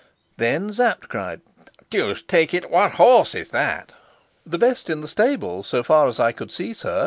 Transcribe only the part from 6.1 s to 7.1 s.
I could see, sir.